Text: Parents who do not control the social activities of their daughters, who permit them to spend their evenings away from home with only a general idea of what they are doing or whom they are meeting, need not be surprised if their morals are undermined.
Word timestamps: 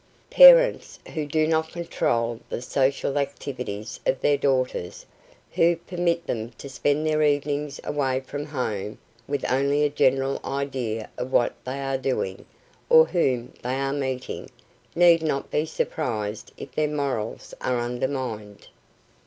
Parents 0.31 0.97
who 1.13 1.27
do 1.27 1.45
not 1.47 1.71
control 1.73 2.39
the 2.49 2.63
social 2.63 3.19
activities 3.19 3.99
of 4.03 4.19
their 4.19 4.35
daughters, 4.35 5.05
who 5.51 5.75
permit 5.75 6.25
them 6.25 6.49
to 6.57 6.67
spend 6.67 7.05
their 7.05 7.21
evenings 7.21 7.79
away 7.83 8.19
from 8.21 8.45
home 8.47 8.97
with 9.27 9.45
only 9.51 9.83
a 9.83 9.89
general 9.91 10.39
idea 10.43 11.07
of 11.19 11.31
what 11.31 11.53
they 11.65 11.79
are 11.79 11.99
doing 11.99 12.47
or 12.89 13.05
whom 13.05 13.53
they 13.61 13.75
are 13.75 13.93
meeting, 13.93 14.49
need 14.95 15.21
not 15.21 15.51
be 15.51 15.67
surprised 15.67 16.51
if 16.57 16.71
their 16.71 16.87
morals 16.87 17.53
are 17.61 17.79
undermined. 17.79 18.69